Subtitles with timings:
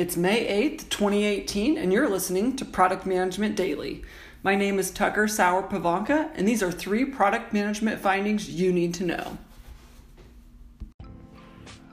[0.00, 4.02] It's May 8th, 2018, and you're listening to Product Management Daily.
[4.42, 8.94] My name is Tucker Sauer Pavanka, and these are three product management findings you need
[8.94, 9.36] to know.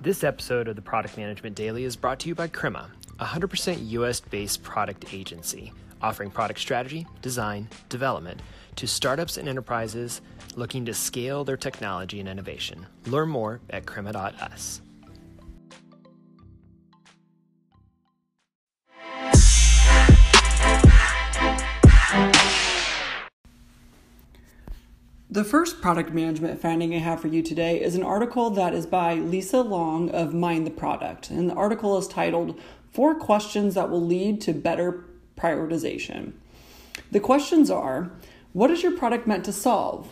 [0.00, 3.90] This episode of the Product Management Daily is brought to you by Crema, a 100%
[3.90, 8.40] US based product agency offering product strategy, design, development
[8.76, 10.20] to startups and enterprises
[10.54, 12.86] looking to scale their technology and innovation.
[13.06, 14.80] Learn more at crema.us.
[25.36, 28.86] The first product management finding I have for you today is an article that is
[28.86, 31.28] by Lisa Long of Mind the Product.
[31.28, 32.58] And the article is titled
[32.90, 35.04] Four Questions That Will Lead to Better
[35.36, 36.32] Prioritization.
[37.10, 38.12] The questions are
[38.54, 40.10] What is your product meant to solve?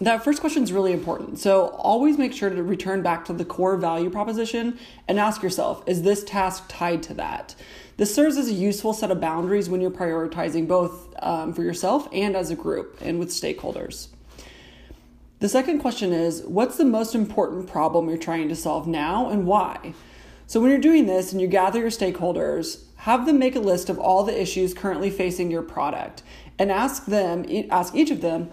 [0.00, 1.38] That first question is really important.
[1.38, 5.84] So always make sure to return back to the core value proposition and ask yourself
[5.86, 7.54] Is this task tied to that?
[7.98, 12.08] This serves as a useful set of boundaries when you're prioritizing both um, for yourself
[12.10, 14.08] and as a group and with stakeholders.
[15.40, 19.46] The second question is what's the most important problem you're trying to solve now and
[19.46, 19.94] why?
[20.46, 23.88] So, when you're doing this and you gather your stakeholders, have them make a list
[23.88, 26.22] of all the issues currently facing your product
[26.58, 28.50] and ask them, ask each of them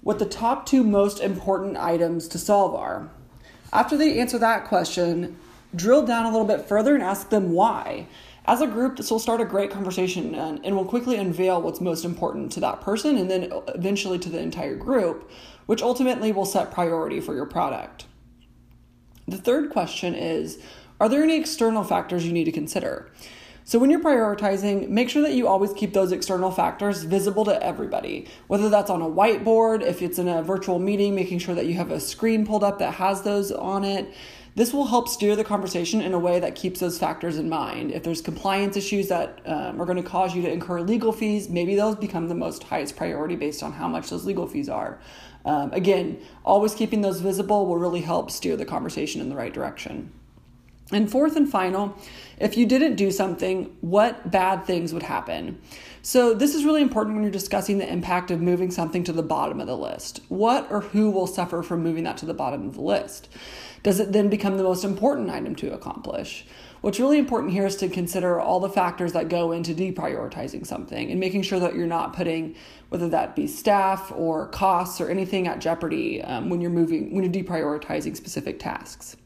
[0.00, 3.08] what the top two most important items to solve are.
[3.72, 5.36] After they answer that question,
[5.76, 8.08] drill down a little bit further and ask them why.
[8.46, 11.80] As a group, this will start a great conversation and, and will quickly unveil what's
[11.80, 15.30] most important to that person and then eventually to the entire group,
[15.66, 18.06] which ultimately will set priority for your product.
[19.28, 20.58] The third question is
[21.00, 23.10] Are there any external factors you need to consider?
[23.64, 27.60] So, when you're prioritizing, make sure that you always keep those external factors visible to
[27.60, 31.66] everybody, whether that's on a whiteboard, if it's in a virtual meeting, making sure that
[31.66, 34.14] you have a screen pulled up that has those on it.
[34.56, 37.92] This will help steer the conversation in a way that keeps those factors in mind.
[37.92, 41.50] If there's compliance issues that um, are going to cause you to incur legal fees,
[41.50, 44.98] maybe those become the most highest priority based on how much those legal fees are.
[45.44, 49.52] Um, again, always keeping those visible will really help steer the conversation in the right
[49.52, 50.10] direction.
[50.90, 51.94] And fourth and final,
[52.38, 55.60] if you didn't do something, what bad things would happen?
[56.00, 59.22] So, this is really important when you're discussing the impact of moving something to the
[59.22, 60.20] bottom of the list.
[60.28, 63.28] What or who will suffer from moving that to the bottom of the list?
[63.86, 66.44] Does it then become the most important item to accomplish?
[66.80, 71.08] What's really important here is to consider all the factors that go into deprioritizing something
[71.08, 72.56] and making sure that you're not putting,
[72.88, 77.22] whether that be staff or costs or anything at jeopardy um, when you're moving, when
[77.22, 79.16] you're deprioritizing specific tasks.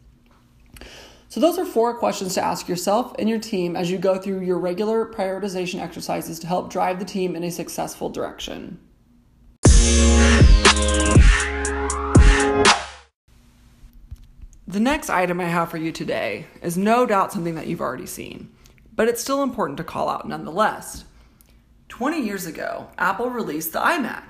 [1.31, 4.43] So, those are four questions to ask yourself and your team as you go through
[4.43, 8.79] your regular prioritization exercises to help drive the team in a successful direction.
[14.71, 18.07] The next item I have for you today is no doubt something that you've already
[18.07, 18.53] seen,
[18.95, 21.07] but it's still important to call out nonetheless.
[21.89, 24.23] 20 years ago, Apple released the iMac.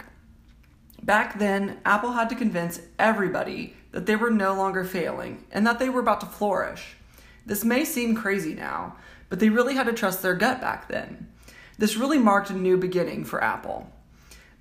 [1.02, 5.78] Back then, Apple had to convince everybody that they were no longer failing and that
[5.78, 6.96] they were about to flourish.
[7.44, 8.96] This may seem crazy now,
[9.28, 11.30] but they really had to trust their gut back then.
[11.76, 13.92] This really marked a new beginning for Apple.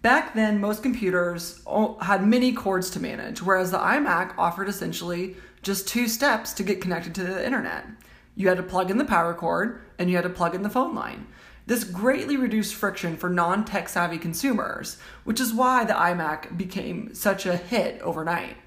[0.02, 1.62] Back then, most computers
[2.02, 6.82] had many cords to manage, whereas the iMac offered essentially just two steps to get
[6.82, 7.86] connected to the internet.
[8.36, 10.70] You had to plug in the power cord and you had to plug in the
[10.70, 11.28] phone line.
[11.66, 17.14] This greatly reduced friction for non tech savvy consumers, which is why the iMac became
[17.14, 18.58] such a hit overnight.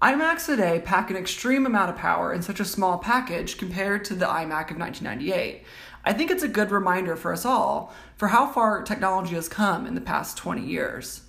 [0.00, 4.14] iMacs today pack an extreme amount of power in such a small package compared to
[4.14, 5.64] the iMac of 1998.
[6.04, 9.84] I think it's a good reminder for us all for how far technology has come
[9.84, 11.22] in the past 20 years.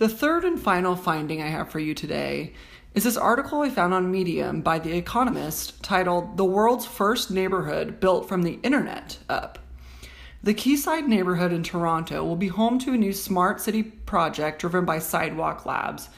[0.00, 2.54] The third and final finding I have for you today
[2.94, 8.00] is this article I found on Medium by The Economist titled The World's First Neighborhood
[8.00, 9.58] Built from the Internet Up.
[10.42, 14.86] The Quayside neighborhood in Toronto will be home to a new smart city project driven
[14.86, 16.08] by Sidewalk Labs.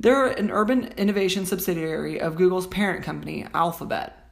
[0.00, 4.28] They're an urban innovation subsidiary of Google's parent company, Alphabet.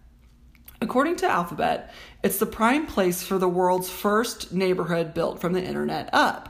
[0.81, 1.94] According to Alphabet,
[2.25, 6.49] it's the prime place for the world's first neighborhood built from the internet up.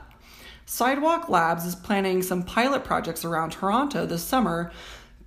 [0.65, 4.73] Sidewalk Labs is planning some pilot projects around Toronto this summer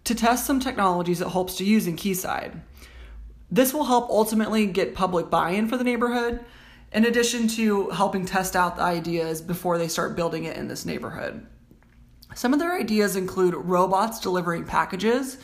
[0.06, 2.62] to test some technologies it hopes to use in Quayside.
[3.52, 6.44] This will help ultimately get public buy in for the neighborhood,
[6.92, 10.86] in addition to helping test out the ideas before they start building it in this
[10.86, 11.46] neighborhood.
[12.34, 15.38] Some of their ideas include robots delivering packages,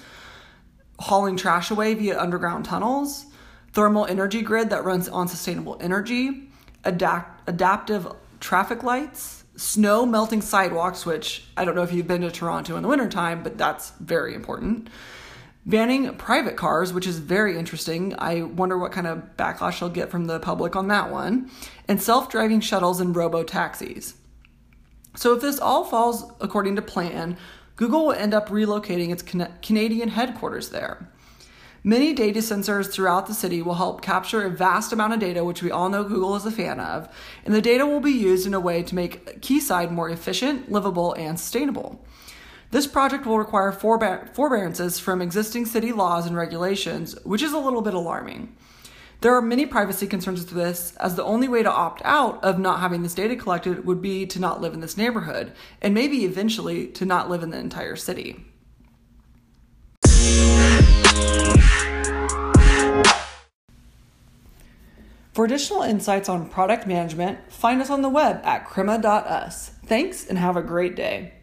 [1.00, 3.26] hauling trash away via underground tunnels,
[3.74, 6.50] thermal energy grid that runs on sustainable energy,
[6.84, 8.08] adapt- adaptive
[8.40, 12.84] traffic lights, snow melting sidewalks, which I don't know if you've been to Toronto in
[12.84, 14.90] the wintertime, but that's very important.
[15.66, 18.16] Banning private cars, which is very interesting.
[18.18, 21.52] I wonder what kind of backlash you'll get from the public on that one.
[21.88, 24.16] And self driving shuttles and robo taxis.
[25.16, 27.38] So, if this all falls according to plan,
[27.76, 29.24] Google will end up relocating its
[29.62, 31.12] Canadian headquarters there.
[31.84, 35.64] Many data sensors throughout the city will help capture a vast amount of data, which
[35.64, 37.10] we all know Google is a fan of,
[37.44, 41.14] and the data will be used in a way to make Quayside more efficient, livable,
[41.14, 42.06] and sustainable.
[42.70, 47.82] This project will require forbearances from existing city laws and regulations, which is a little
[47.82, 48.56] bit alarming.
[49.22, 52.60] There are many privacy concerns with this, as the only way to opt out of
[52.60, 55.52] not having this data collected would be to not live in this neighborhood,
[55.82, 58.46] and maybe eventually to not live in the entire city.
[65.34, 69.70] For additional insights on product management, find us on the web at crema.us.
[69.86, 71.34] Thanks and have a great day.